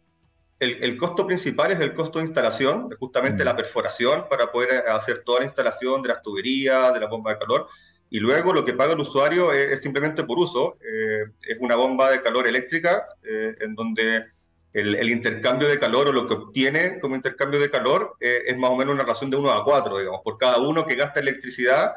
el, 0.80 0.96
costo 0.96 1.26
principal 1.26 1.72
es 1.72 1.80
el 1.80 1.92
costo 1.92 2.20
de 2.20 2.26
instalación, 2.26 2.88
justamente 2.98 3.42
mm. 3.42 3.46
la 3.46 3.56
perforación 3.56 4.24
para 4.30 4.50
poder 4.50 4.88
hacer 4.88 5.22
toda 5.24 5.40
la 5.40 5.46
instalación 5.46 6.00
de 6.00 6.08
las 6.08 6.22
tuberías, 6.22 6.94
de 6.94 7.00
la 7.00 7.08
bomba 7.08 7.32
de 7.32 7.38
calor. 7.38 7.68
Y 8.10 8.20
luego 8.20 8.52
lo 8.52 8.64
que 8.64 8.74
paga 8.74 8.92
el 8.92 9.00
usuario 9.00 9.52
es, 9.52 9.80
simplemente 9.80 10.24
por 10.24 10.38
uso. 10.38 10.76
Eh, 10.80 11.24
es 11.46 11.58
una 11.60 11.76
bomba 11.76 12.10
de 12.10 12.22
calor 12.22 12.46
eléctrica 12.46 13.06
eh, 13.22 13.56
en 13.60 13.74
donde 13.74 14.26
el, 14.72 15.10
intercambio 15.10 15.68
de 15.68 15.78
calor 15.78 16.08
o 16.08 16.12
lo 16.12 16.26
que 16.26 16.34
obtiene 16.34 16.98
como 17.00 17.16
intercambio 17.16 17.60
de 17.60 17.70
calor 17.70 18.16
eh, 18.20 18.42
es 18.46 18.56
más 18.56 18.70
o 18.70 18.76
menos 18.76 18.94
una 18.94 19.04
relación 19.04 19.30
de 19.30 19.36
1 19.36 19.50
a 19.50 19.64
4, 19.64 19.98
digamos. 19.98 20.20
Por 20.22 20.38
cada 20.38 20.58
uno 20.58 20.86
que 20.86 20.96
gasta 20.96 21.20
electricidad, 21.20 21.92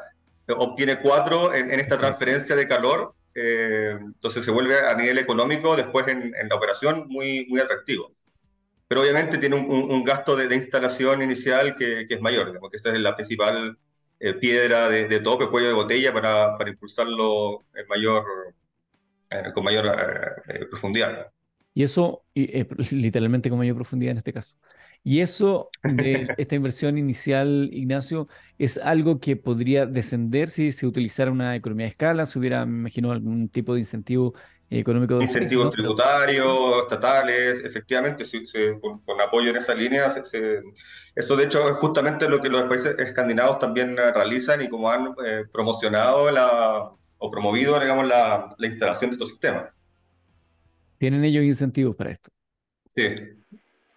obtiene 0.56 1.00
4 1.00 1.54
en, 1.54 1.70
esta 1.72 1.98
transferencia 1.98 2.56
de 2.56 2.68
calor. 2.68 3.14
entonces 3.34 4.44
se 4.44 4.50
vuelve 4.50 4.80
a 4.80 4.94
nivel 4.94 5.18
económico 5.18 5.76
después 5.76 6.08
en, 6.08 6.34
en 6.34 6.48
la 6.48 6.56
operación 6.56 7.06
muy, 7.08 7.46
muy 7.48 7.60
atractivo 7.60 8.12
pero 8.88 9.02
obviamente 9.02 9.36
tiene 9.36 9.56
un, 9.56 10.02
gasto 10.02 10.34
de, 10.34 10.52
instalación 10.54 11.20
inicial 11.22 11.76
que, 11.76 12.06
es 12.08 12.20
mayor, 12.22 12.58
porque 12.58 12.78
esa 12.78 12.88
es 12.94 13.00
la 13.00 13.14
principal 13.14 13.78
eh, 14.20 14.34
piedra 14.34 14.88
de, 14.88 15.08
de, 15.08 15.20
tope, 15.20 15.48
cuello 15.48 15.68
de 15.68 15.74
botella 15.74 16.12
para, 16.12 16.56
para 16.56 16.70
impulsarlo 16.70 17.64
en 17.74 17.86
mayor, 17.88 18.24
eh, 19.30 19.52
con 19.54 19.64
mayor 19.64 19.86
eh, 20.48 20.66
profundidad. 20.70 21.30
Y 21.74 21.84
eso, 21.84 22.24
literalmente 22.34 23.48
con 23.48 23.58
mayor 23.58 23.76
profundidad 23.76 24.12
en 24.12 24.18
este 24.18 24.32
caso. 24.32 24.56
Y 25.04 25.20
eso 25.20 25.70
de 25.82 26.26
esta 26.38 26.56
inversión 26.56 26.98
inicial, 26.98 27.70
Ignacio, 27.72 28.28
es 28.58 28.78
algo 28.78 29.20
que 29.20 29.36
podría 29.36 29.86
descender 29.86 30.48
si 30.48 30.72
se 30.72 30.86
utilizara 30.86 31.30
una 31.30 31.54
economía 31.54 31.86
de 31.86 31.90
escala, 31.90 32.26
si 32.26 32.38
hubiera, 32.38 32.66
me 32.66 32.78
imagino, 32.78 33.12
algún 33.12 33.48
tipo 33.48 33.74
de 33.74 33.80
incentivo 33.80 34.34
económico. 34.70 35.20
Incentivos 35.20 35.70
tributarios, 35.70 36.82
estatales, 36.82 37.64
efectivamente, 37.64 38.24
con, 38.80 39.20
apoyo 39.20 39.50
en 39.50 39.56
esa 39.56 39.74
línea. 39.74 40.06
eso, 40.06 41.36
de 41.36 41.44
hecho, 41.44 41.68
es 41.70 41.76
justamente 41.78 42.28
lo 42.28 42.40
que 42.40 42.48
los 42.48 42.62
países 42.64 42.98
escandinavos 42.98 43.58
también 43.58 43.96
realizan 43.96 44.60
y 44.62 44.68
como 44.68 44.90
han 44.90 45.14
eh, 45.24 45.44
promocionado 45.50 46.30
la, 46.30 46.90
o 47.18 47.30
promovido, 47.30 47.78
digamos, 47.80 48.06
la, 48.06 48.54
la, 48.58 48.66
instalación 48.66 49.10
de 49.10 49.14
estos 49.14 49.30
sistemas. 49.30 49.70
¿Tienen 50.98 51.24
ellos 51.24 51.44
incentivos 51.44 51.96
para 51.96 52.10
esto? 52.10 52.30
Sí. 52.94 53.14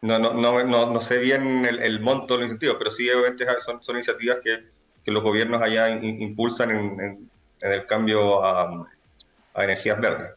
No, 0.01 0.17
no, 0.17 0.33
no, 0.33 0.63
no, 0.63 1.01
sé 1.01 1.17
bien 1.19 1.65
el, 1.65 1.79
el, 1.79 1.99
monto 1.99 2.33
de 2.33 2.39
los 2.39 2.45
incentivos, 2.45 2.77
pero 2.79 2.91
sí, 2.91 3.09
obviamente, 3.09 3.45
son, 3.59 3.83
son 3.83 3.95
iniciativas 3.95 4.37
que, 4.43 4.69
que 5.03 5.11
los 5.11 5.21
gobiernos 5.21 5.61
allá 5.61 5.89
impulsan 5.89 6.71
en, 6.71 6.99
en, 6.99 7.29
en 7.61 7.71
el 7.71 7.85
cambio 7.85 8.43
a, 8.43 8.87
a 9.53 9.63
energías 9.63 9.99
verdes. 9.99 10.31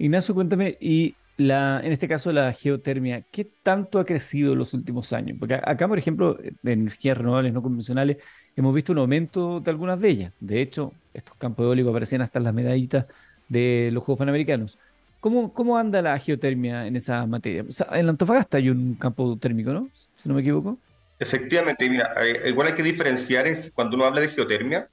Ignacio, 0.00 0.34
cuéntame, 0.34 0.78
y 0.80 1.14
la, 1.36 1.80
en 1.84 1.92
este 1.92 2.08
caso 2.08 2.32
la 2.32 2.52
geotermia, 2.54 3.22
¿qué 3.30 3.46
tanto 3.62 3.98
ha 3.98 4.06
crecido 4.06 4.52
en 4.52 4.58
los 4.58 4.72
últimos 4.72 5.12
años? 5.12 5.36
Porque 5.38 5.54
acá, 5.54 5.86
por 5.86 5.98
ejemplo, 5.98 6.38
de 6.62 6.72
energías 6.72 7.18
renovables 7.18 7.52
no 7.52 7.62
convencionales, 7.62 8.16
hemos 8.56 8.74
visto 8.74 8.92
un 8.92 8.98
aumento 8.98 9.60
de 9.60 9.70
algunas 9.70 10.00
de 10.00 10.08
ellas. 10.08 10.32
De 10.40 10.62
hecho, 10.62 10.94
estos 11.12 11.36
campos 11.36 11.64
eólicos 11.64 11.90
aparecían 11.90 12.22
hasta 12.22 12.38
en 12.38 12.44
las 12.44 12.54
medallitas 12.54 13.04
de 13.48 13.90
los 13.92 14.02
Juegos 14.02 14.20
Panamericanos. 14.20 14.78
¿Cómo, 15.20 15.52
¿Cómo 15.52 15.76
anda 15.76 16.00
la 16.00 16.18
geotermia 16.18 16.86
en 16.86 16.96
esa 16.96 17.26
materia? 17.26 17.66
en 17.92 18.08
Antofagasta 18.08 18.56
hay 18.56 18.70
un 18.70 18.94
campo 18.94 19.36
térmico, 19.36 19.70
¿no? 19.70 19.90
Si 20.16 20.30
no 20.30 20.34
me 20.34 20.40
equivoco. 20.40 20.78
Efectivamente, 21.18 21.90
mira, 21.90 22.14
igual 22.46 22.68
hay 22.68 22.74
que 22.74 22.82
diferenciar 22.82 23.70
cuando 23.74 23.96
uno 23.96 24.06
habla 24.06 24.22
de 24.22 24.28
geotermia, 24.28 24.88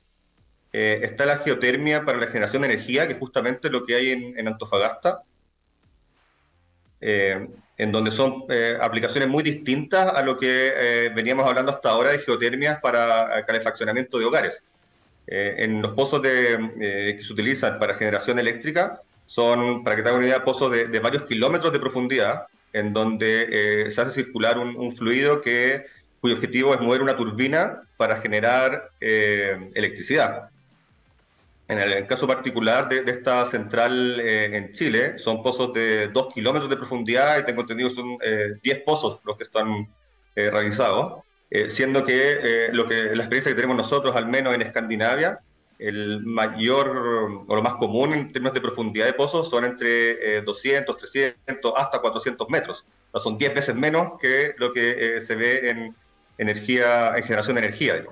eh, 0.80 1.00
está 1.02 1.26
la 1.26 1.40
geotermia 1.40 2.06
para 2.06 2.20
la 2.20 2.28
generación 2.28 2.62
de 2.62 2.68
energía, 2.68 3.08
que 3.08 3.14
es 3.14 3.20
justamente 3.20 3.68
lo 3.68 3.84
que 3.84 3.96
hay 3.96 4.12
en, 4.12 4.48
Antofagasta, 4.48 5.24
eh, 7.02 7.48
en 7.80 7.92
donde 7.92 8.12
son 8.12 8.44
eh, 8.48 8.78
aplicaciones 8.80 9.28
muy 9.28 9.42
distintas 9.42 10.14
a 10.14 10.22
lo 10.22 10.38
que 10.38 11.12
veníamos 11.16 11.50
hablando 11.50 11.72
hasta 11.72 11.90
ahora 11.90 12.12
de 12.12 12.20
geotermias 12.20 12.80
para 12.80 13.44
calefaccionamiento 13.48 14.20
de 14.20 14.26
hogares. 14.26 14.62
en 15.26 15.82
los 15.82 15.94
pozos 15.94 16.22
que 16.22 17.20
se 17.24 17.34
utilizan 17.34 17.80
para 17.80 17.96
generación 17.96 18.38
eléctrica 18.38 19.02
son, 19.26 19.84
para 19.84 19.96
que 19.96 20.04
te 20.04 20.12
una 20.12 20.28
idea, 20.28 20.44
pozos 20.44 20.72
de, 20.72 21.00
varios 21.00 21.24
kilómetros 21.24 21.74
de 21.74 21.80
profundidad, 21.80 22.46
en 22.72 22.94
donde 22.94 23.90
se 23.90 24.00
hace 24.00 24.12
circular 24.12 24.60
un, 24.60 24.96
fluido 24.96 25.42
que, 25.42 25.86
cuyo 26.22 26.36
objetivo 26.36 26.76
es 26.76 26.82
mover 26.82 27.02
una 27.02 27.18
turbina 27.18 27.82
para 27.98 28.22
generar 28.22 28.92
electricidad. 29.00 30.52
En 31.70 31.80
el 31.80 32.08
caso 32.08 32.26
particular 32.26 32.88
de, 32.88 33.04
esta 33.12 33.46
central 33.46 34.22
eh, 34.22 34.56
en 34.56 34.72
Chile, 34.72 35.18
son 35.18 35.44
pozos 35.44 35.74
de 35.74 36.08
2 36.08 36.34
kilómetros 36.34 36.70
de 36.70 36.78
profundidad 36.78 37.40
y 37.40 37.46
tengo 37.46 37.62
entendido 37.62 37.90
son 37.90 38.18
10 38.18 38.62
eh, 38.64 38.84
pozos 38.86 39.20
los 39.26 39.36
que 39.36 39.44
están 39.44 39.88
eh, 40.36 40.50
realizados, 40.50 41.24
siendo 41.70 42.04
que, 42.04 42.70
lo 42.74 42.88
que 42.88 43.16
la 43.16 43.24
experiencia 43.24 43.52
que 43.52 43.56
tenemos 43.56 43.78
nosotros, 43.78 44.16
al 44.16 44.28
menos 44.28 44.54
en 44.54 44.62
Escandinavia, 44.62 45.40
el 45.80 46.22
mayor 46.26 47.46
o 47.48 47.56
lo 47.56 47.64
más 47.64 47.76
común 47.76 48.14
en 48.14 48.32
términos 48.32 48.54
de 48.54 48.60
profundidad 48.60 49.06
de 49.06 49.14
pozos 49.14 49.50
son 49.50 49.64
entre 49.64 50.42
200, 50.42 50.98
300 50.98 51.74
hasta 51.78 52.00
400 52.00 52.50
metros. 52.50 52.86
O 53.12 53.18
sea, 53.18 53.24
son 53.24 53.38
10 53.38 53.56
veces 53.56 53.76
menos 53.76 54.20
que 54.20 54.56
lo 54.58 54.74
que 54.74 55.22
se 55.22 55.36
ve 55.36 55.70
en 55.70 55.96
energía, 56.38 57.14
en 57.16 57.24
generación 57.24 57.56
de 57.56 57.62
energía, 57.62 58.04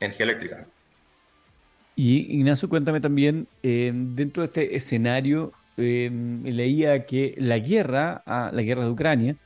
energía 0.00 0.24
eléctrica. 0.24 0.66
Y 1.98 2.36
Ignacio, 2.36 2.68
cuéntame 2.68 3.00
también, 3.00 3.48
eh, 3.62 3.90
dentro 3.94 4.42
de 4.42 4.48
este 4.48 4.76
escenario, 4.76 5.52
eh, 5.78 6.10
leía 6.44 7.06
que 7.06 7.34
la 7.38 7.58
guerra, 7.58 8.22
ah, 8.26 8.50
la 8.52 8.60
guerra 8.60 8.84
de 8.84 8.90
Ucrania, 8.90 9.36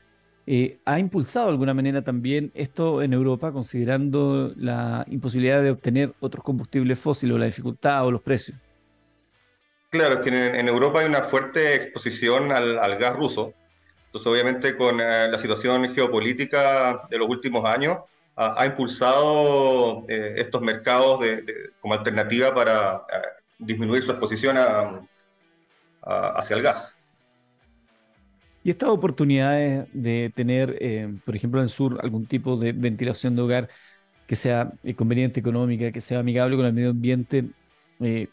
eh, 0.49 0.80
ha 0.85 0.99
impulsado 0.99 1.47
de 1.47 1.52
alguna 1.52 1.75
manera 1.75 2.02
también 2.02 2.50
esto 2.54 3.02
en 3.02 3.12
Europa, 3.12 3.52
considerando 3.52 4.52
la 4.57 5.07
imposibilidad 5.09 5.62
de 5.62 5.71
obtener 5.71 6.12
otros 6.19 6.42
combustibles 6.42 6.99
fósiles 6.99 7.37
o 7.37 7.38
la 7.38 7.47
dificultad 7.47 8.04
o 8.04 8.11
los 8.11 8.21
precios. 8.21 8.59
Claro, 9.90 10.14
es 10.14 10.21
que 10.21 10.30
en, 10.59 10.69
Europa 10.69 11.00
hay 11.00 11.07
una 11.07 11.23
fuerte 11.23 11.76
exposición 11.76 12.50
al, 12.50 12.97
gas 12.99 13.14
ruso. 13.14 13.54
Entonces, 14.07 14.26
obviamente, 14.26 14.76
con 14.76 14.99
la 14.99 15.38
situación 15.38 15.88
geopolítica 15.95 17.02
de 17.09 17.19
los 17.19 17.28
últimos 17.28 17.64
años, 17.64 17.99
ha, 18.40 18.66
impulsado 18.66 20.04
eh, 20.09 20.35
estos 20.38 20.62
mercados 20.62 21.20
como 21.80 21.94
alternativa 21.94 22.54
para 22.54 23.02
eh, 23.12 23.28
disminuir 23.59 24.02
su 24.02 24.12
exposición 24.12 24.56
hacia 26.02 26.56
el 26.56 26.62
gas. 26.62 26.94
¿Y 28.62 28.70
estas 28.70 28.88
oportunidades 28.90 29.88
de 29.92 30.32
tener, 30.35 30.76
eh, 30.80 31.12
por 31.25 31.37
ejemplo, 31.37 31.61
en 31.61 31.64
el 31.64 31.70
sur, 31.70 31.99
algún 32.02 32.26
tipo 32.26 32.56
de 32.56 32.73
ventilación 32.73 33.37
de 33.37 33.42
hogar 33.42 33.68
que 34.26 34.37
sea 34.37 34.73
conveniente 34.97 35.40
económica, 35.40 35.92
que 35.92 36.00
sea 36.00 36.20
amigable 36.20 36.56
con 36.56 36.64
el 36.64 36.73
medio 36.73 36.90
ambiente, 36.90 37.47
¿qué, 37.99 38.28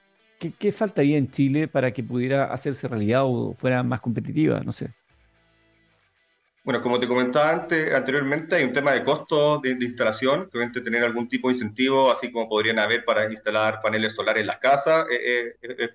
¿qué, 0.57 0.71
faltaría 0.71 1.17
en 1.17 1.31
Chile 1.31 1.67
para 1.67 1.91
que 1.91 2.03
pudiera 2.03 2.45
hacerse 2.45 2.87
realidad 2.87 3.23
o 3.25 3.53
fuera 3.55 3.83
más 3.83 3.99
competitiva? 3.99 4.61
No 4.61 4.71
sé. 4.71 4.93
Bueno, 6.67 6.81
como 6.81 6.99
te 6.99 7.07
comentaba 7.07 7.53
antes, 7.53 7.93
anteriormente, 7.93 8.57
hay 8.57 8.65
un 8.65 8.73
tema 8.73 8.91
de 8.91 9.01
costo 9.01 9.59
de, 9.59 9.69
instalación, 9.69 10.49
que 10.49 10.57
obviamente 10.57 10.81
tener 10.81 11.01
algún 11.01 11.29
tipo 11.29 11.47
de 11.47 11.53
incentivo, 11.53 12.11
así 12.11 12.29
como 12.29 12.49
podrían 12.49 12.77
haber 12.77 13.05
para 13.05 13.31
instalar 13.31 13.79
paneles 13.81 14.13
solares 14.13 14.41
en 14.41 14.47
las 14.47 14.57
casas. 14.57 15.05
Eh, 15.09 15.55
eh, 15.61 15.89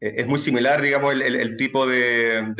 eh, 0.00 0.14
es 0.16 0.26
muy 0.26 0.38
similar, 0.38 0.80
digamos, 0.80 1.12
el, 1.12 1.56
tipo 1.58 1.86
de, 1.86 2.54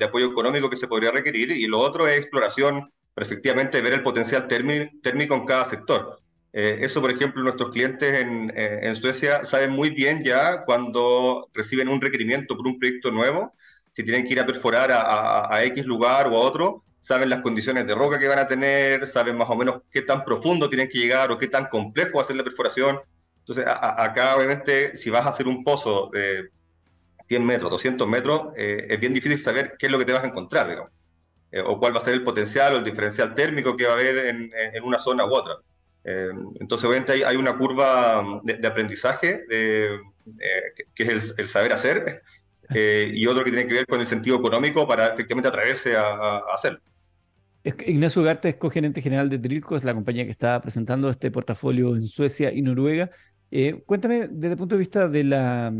apoyo 0.00 0.26
económico 0.26 0.70
que 0.70 0.76
se 0.76 0.86
podría 0.86 1.10
requerir. 1.10 1.50
Y 1.50 1.66
lo 1.66 1.80
otro 1.80 2.06
es 2.06 2.18
exploración, 2.18 2.92
pero 3.14 3.26
efectivamente 3.26 3.82
ver 3.82 3.94
el 3.94 4.04
potencial 4.04 4.46
térmico 4.46 5.34
en 5.34 5.44
cada 5.44 5.64
sector. 5.64 6.20
eso, 6.52 7.00
por 7.00 7.10
ejemplo, 7.10 7.42
nuestros 7.42 7.72
clientes 7.72 8.14
en, 8.14 8.94
Suecia 8.94 9.44
saben 9.44 9.72
muy 9.72 9.90
bien 9.90 10.22
ya 10.22 10.64
cuando 10.64 11.48
reciben 11.52 11.88
un 11.88 12.00
requerimiento 12.00 12.56
por 12.56 12.68
un 12.68 12.78
proyecto 12.78 13.10
nuevo, 13.10 13.54
si 13.96 14.04
tienen 14.04 14.26
que 14.26 14.34
ir 14.34 14.40
a 14.40 14.46
perforar 14.46 14.90
a, 14.92 15.64
X 15.64 15.86
lugar 15.86 16.26
o 16.26 16.36
a 16.36 16.40
otro, 16.40 16.84
saben 17.00 17.30
las 17.30 17.40
condiciones 17.40 17.86
de 17.86 17.94
roca 17.94 18.18
que 18.18 18.28
van 18.28 18.38
a 18.38 18.46
tener, 18.46 19.06
saben 19.06 19.38
más 19.38 19.48
o 19.48 19.56
menos 19.56 19.80
qué 19.90 20.02
tan 20.02 20.22
profundo 20.22 20.68
tienen 20.68 20.86
que 20.90 20.98
llegar 20.98 21.30
o 21.30 21.38
qué 21.38 21.48
tan 21.48 21.64
complejo 21.70 22.18
va 22.18 22.22
a 22.22 22.26
ser 22.26 22.36
la 22.36 22.44
perforación. 22.44 23.00
Entonces, 23.38 23.64
acá 23.66 24.36
obviamente, 24.36 24.98
si 24.98 25.08
vas 25.08 25.24
a 25.24 25.30
hacer 25.30 25.48
un 25.48 25.64
pozo 25.64 26.10
de 26.12 26.50
100 27.26 27.46
metros, 27.46 27.70
200 27.70 28.06
metros, 28.06 28.52
eh, 28.54 28.86
es 28.86 29.00
bien 29.00 29.14
difícil 29.14 29.38
saber 29.38 29.76
qué 29.78 29.86
es 29.86 29.92
lo 29.92 29.98
que 29.98 30.04
te 30.04 30.12
vas 30.12 30.24
a 30.24 30.26
encontrar, 30.26 30.68
digamos. 30.68 30.90
Eh, 31.50 31.62
o 31.64 31.78
cuál 31.78 31.94
va 31.94 32.00
a 32.00 32.04
ser 32.04 32.12
el 32.12 32.22
potencial 32.22 32.74
o 32.74 32.76
el 32.76 32.84
diferencial 32.84 33.34
térmico 33.34 33.78
que 33.78 33.86
va 33.86 33.92
a 33.92 33.94
haber 33.94 34.26
en, 34.26 34.52
una 34.84 34.98
zona 34.98 35.24
u 35.24 35.32
otra. 35.34 35.54
Eh, 36.04 36.28
entonces, 36.60 36.86
obviamente, 36.86 37.24
hay, 37.24 37.36
una 37.36 37.56
curva 37.56 38.42
de, 38.42 38.66
aprendizaje 38.66 39.46
que, 39.48 40.00
es 40.98 41.08
el, 41.08 41.22
el, 41.38 41.48
saber 41.48 41.72
hacer, 41.72 42.22
eh, 42.74 43.10
y 43.14 43.26
otro 43.26 43.44
que 43.44 43.50
tiene 43.50 43.66
que 43.66 43.74
ver 43.74 43.86
con 43.86 44.00
el 44.00 44.06
sentido 44.06 44.36
económico 44.36 44.86
para 44.86 45.08
efectivamente 45.08 45.48
atreverse 45.48 45.96
a, 45.96 46.38
hacerlo. 46.54 46.80
Ignacio 47.64 48.22
Ugarte 48.22 48.48
es 48.48 48.56
cogerente 48.56 49.02
general 49.02 49.28
de 49.28 49.38
Trilco, 49.38 49.76
es 49.76 49.84
la 49.84 49.94
compañía 49.94 50.24
que 50.24 50.30
está 50.30 50.60
presentando 50.60 51.10
este 51.10 51.30
portafolio 51.30 51.96
en 51.96 52.04
Suecia 52.04 52.52
y 52.52 52.62
Noruega. 52.62 53.10
Eh, 53.50 53.82
cuéntame 53.86 54.28
desde 54.28 54.52
el 54.52 54.58
punto 54.58 54.76
de 54.76 54.78
vista 54.78 55.08
de 55.08 55.24
la, 55.24 55.72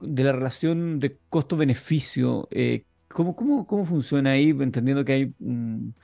de 0.00 0.24
la 0.24 0.32
relación 0.32 0.98
de 0.98 1.18
costo-beneficio, 1.30 2.48
eh, 2.50 2.84
¿cómo, 3.08 3.34
cómo, 3.34 3.66
cómo, 3.66 3.86
funciona 3.86 4.32
ahí? 4.32 4.50
Entendiendo 4.50 5.04
que 5.04 5.12
hay 5.12 5.34
un, 5.40 5.94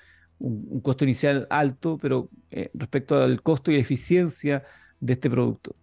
costo 0.83 1.05
inicial 1.05 1.47
alto, 1.51 1.99
pero 2.03 2.29
respecto 2.75 3.17
al 3.23 3.43
costo 3.43 3.71
y 3.71 3.77
eficiencia 3.77 4.65
de 4.99 5.13
este 5.13 5.31
producto. 5.31 5.77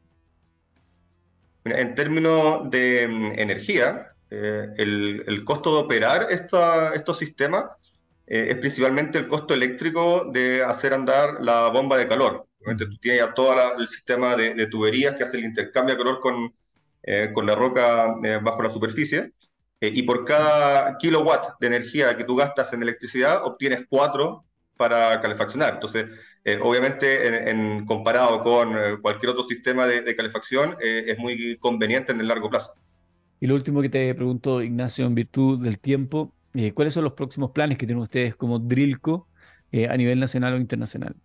En 1.65 1.95
términos 1.95 2.69
de 2.69 3.07
mm, 3.07 3.39
energía, 3.39 4.13
eh, 4.29 4.67
el, 4.77 5.43
costo 5.43 5.73
de 5.73 5.79
operar 5.81 6.27
estos 6.29 7.17
sistemas 7.17 7.65
eh, 8.27 8.47
es 8.51 8.57
principalmente 8.57 9.17
el 9.17 9.27
costo 9.27 9.53
eléctrico 9.53 10.29
de 10.31 10.63
hacer 10.63 10.93
andar 10.93 11.41
la 11.41 11.69
bomba 11.69 11.97
de 11.97 12.07
calor. 12.07 12.47
Obviamente 12.59 12.85
tú 12.85 12.97
tienes 12.97 13.21
ya 13.21 13.33
todo 13.33 13.53
el 13.77 13.87
sistema 13.87 14.35
de, 14.35 14.67
tuberías 14.67 15.15
que 15.15 15.23
hace 15.23 15.37
el 15.37 15.45
intercambio 15.45 15.95
de 15.95 16.03
calor 16.03 16.19
con, 16.19 16.53
eh, 17.03 17.31
con 17.33 17.45
la 17.45 17.55
roca 17.55 18.15
bajo 18.41 18.61
la 18.61 18.69
superficie. 18.69 19.33
y 19.81 20.03
por 20.03 20.25
cada 20.25 20.97
kilowatt 20.97 21.59
de 21.59 21.67
energía 21.67 22.17
que 22.17 22.25
tú 22.25 22.35
gastas 22.35 22.73
en 22.73 22.83
electricidad, 22.83 23.45
obtienes 23.45 23.85
cuatro 23.89 24.45
para 24.77 25.19
calefaccionar. 25.21 25.75
Entonces, 25.75 26.05
eh, 26.45 26.57
obviamente, 26.61 27.49
en, 27.49 27.85
comparado 27.85 28.41
con 28.43 28.77
eh, 28.77 28.97
cualquier 29.01 29.31
otro 29.31 29.43
sistema 29.43 29.85
de, 29.85 30.15
calefacción, 30.15 30.77
eh, 30.81 31.05
es 31.07 31.17
muy 31.17 31.57
conveniente 31.57 32.11
en 32.11 32.21
el 32.21 32.27
largo 32.27 32.49
plazo. 32.49 32.73
Y 33.41 33.47
lo 33.47 33.55
último 33.55 33.81
que 33.81 33.89
te 33.89 34.13
pregunto, 34.15 34.61
Ignacio, 34.61 35.05
en 35.05 35.15
virtud 35.15 35.63
del 35.63 35.79
tiempo, 35.79 36.33
¿cuáles 36.73 36.93
son 36.93 37.03
los 37.03 37.13
próximos 37.13 37.51
planes 37.51 37.77
que 37.77 37.85
tienen 37.85 38.01
ustedes 38.01 38.35
como 38.35 38.59
Drilco 38.59 39.27
a 39.71 39.95
nivel 39.95 40.19
nacional 40.19 40.55
o 40.55 40.57
internacional? 40.57 41.15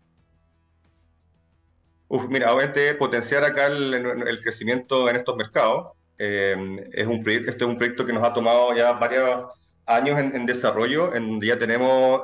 Uf, 2.09 2.29
mira, 2.29 2.53
obviamente 2.53 2.95
potenciar 2.95 3.43
acá 3.43 3.67
el, 3.67 4.41
crecimiento 4.43 5.09
en 5.11 5.17
estos 5.17 5.37
mercados. 5.37 5.93
es 6.19 7.07
un 7.07 7.25
este 7.29 7.51
es 7.51 7.63
un 7.63 7.79
proyecto 7.79 8.07
que 8.07 8.13
nos 8.13 8.23
ha 8.23 8.33
tomado 8.33 8.77
ya 8.77 8.93
varios 8.93 9.53
años 9.87 10.21
en, 10.21 10.47
desarrollo, 10.47 11.15
en 11.17 11.29
donde 11.31 11.47
ya 11.49 11.59
tenemos 11.59 12.23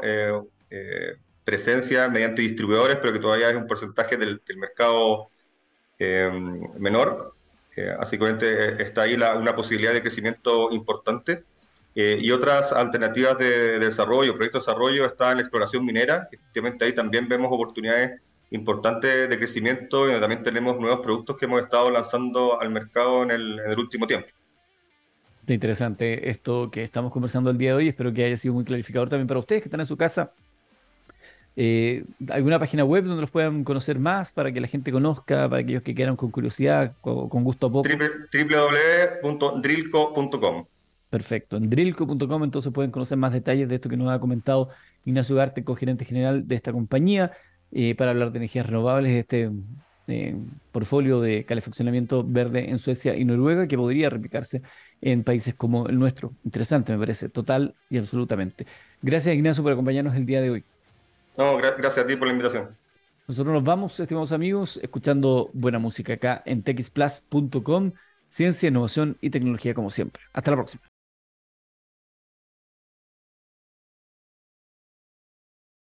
presencia 1.51 2.09
mediante 2.09 2.43
distribuidores, 2.43 2.97
pero 3.01 3.13
que 3.13 3.19
todavía 3.19 3.51
es 3.51 3.57
un 3.57 3.67
porcentaje 3.67 4.17
del, 4.17 4.41
mercado 4.57 5.31
eh, 5.99 6.31
menor. 6.79 7.35
Eh, 7.75 7.93
así 7.99 8.17
que 8.17 8.37
eh, 8.41 8.77
está 8.79 9.03
ahí 9.03 9.15
una 9.15 9.57
posibilidad 9.57 9.93
de 9.93 10.01
crecimiento 10.01 10.71
importante. 10.71 11.43
y 11.93 12.31
otras 12.31 12.71
alternativas 12.73 13.37
de, 13.37 13.81
desarrollo, 13.81 14.37
proyectos 14.37 14.65
de 14.65 14.71
desarrollo, 14.71 15.07
está 15.07 15.33
en 15.33 15.39
la 15.39 15.43
exploración 15.43 15.85
minera. 15.85 16.29
Efectivamente, 16.31 16.85
ahí 16.85 16.95
también 16.95 17.29
vemos 17.29 17.49
oportunidades 17.51 18.21
importantes 18.53 19.29
de 19.29 19.37
crecimiento 19.37 20.09
y 20.09 20.21
también 20.21 20.45
tenemos 20.45 20.79
nuevos 20.79 21.01
productos 21.01 21.37
que 21.37 21.47
hemos 21.47 21.63
estado 21.63 21.91
lanzando 21.91 22.61
al 22.61 22.71
mercado 22.71 23.25
en 23.25 23.33
el, 23.33 23.59
en 23.59 23.71
el 23.73 23.79
último 23.79 24.07
tiempo. 24.07 24.29
Interesante 25.49 26.31
esto 26.31 26.71
que 26.71 26.85
estamos 26.85 27.11
conversando 27.13 27.51
el 27.51 27.59
día 27.59 27.71
de 27.71 27.77
hoy. 27.79 27.89
Espero 27.89 28.13
que 28.13 28.25
haya 28.25 28.37
sido 28.37 28.55
muy 28.55 28.65
clarificador 28.65 29.09
también 29.09 29.27
para 29.27 29.41
ustedes 29.41 29.63
que 29.63 29.69
están 29.69 29.81
en 29.81 29.87
su 29.87 29.97
casa 29.97 30.33
eh, 31.57 32.05
¿Alguna 32.31 32.59
página 32.59 32.85
web 32.85 33.05
donde 33.05 33.23
los 33.23 33.31
puedan 33.31 33.65
conocer 33.65 33.99
más 33.99 34.33
para 34.33 34.53
que 34.53 34.61
la 34.61 34.69
gente 34.69 34.93
conozca, 34.93 35.49
para 35.49 35.63
aquellos 35.63 35.83
que 35.83 35.95
quieran 35.95 36.17
con 36.17 36.31
curiosidad, 36.31 36.95
con, 37.01 37.29
gusto 37.45 37.67
a 37.67 37.73
poco? 37.73 37.89
www.drillco.com. 39.23 40.65
Perfecto, 41.11 41.57
en 41.57 41.69
drillco.com 41.69 42.45
entonces 42.45 42.73
pueden 42.73 42.93
conocer 42.93 43.19
más 43.19 43.33
detalles 43.33 43.69
de 43.69 43.75
esto 43.75 43.89
que 43.89 43.97
nos 43.97 44.11
ha 44.11 44.21
comentado 44.21 44.69
Ignacio 45.05 45.35
Garte, 45.35 45.65
co-gerente 45.65 46.05
general 46.05 46.47
de 46.47 46.55
esta 46.55 46.73
compañía, 46.73 47.33
eh, 47.73 47.97
para 47.97 48.13
hablar 48.13 48.31
de 48.31 48.39
energías 48.39 48.67
renovables, 48.67 49.13
de 49.13 49.19
este 49.19 49.51
eh, 50.07 50.37
portfolio 50.71 51.21
de 51.21 51.45
calefaccionamiento 51.45 52.25
verde 52.25 52.71
en 52.71 52.79
Suecia 52.79 53.17
y 53.17 53.25
Noruega 53.25 53.67
que 53.67 53.77
podría 53.77 54.09
replicarse 54.09 54.63
en 55.01 55.25
países 55.25 55.55
como 55.55 55.89
el 55.89 55.99
nuestro. 55.99 56.33
Interesante, 56.45 56.93
me 56.93 56.99
parece, 56.99 57.29
total 57.29 57.75
y 57.89 57.99
absolutamente. 57.99 58.67
Gracias 59.03 59.35
Ignacio 59.35 59.65
por 59.65 59.73
acompañarnos 59.73 60.15
el 60.15 60.27
día 60.27 60.41
de 60.41 60.51
hoy. 60.51 60.65
No, 61.41 61.57
gracias 61.57 61.97
a 61.97 62.07
ti 62.07 62.17
por 62.17 62.27
la 62.29 62.35
invitación. 62.35 62.77
Nosotros 63.27 63.55
nos 63.55 63.65
vamos, 63.65 63.99
estimados 63.99 64.31
amigos, 64.31 64.79
escuchando 64.83 65.49
buena 65.55 65.79
música 65.79 66.13
acá 66.13 66.43
en 66.45 66.63
texplus.com. 66.63 67.93
Ciencia, 68.29 68.69
innovación 68.69 69.17
y 69.23 69.31
tecnología 69.31 69.73
como 69.73 69.89
siempre. 69.89 70.23
Hasta 70.35 70.51
la 70.51 70.59
próxima. 70.59 70.90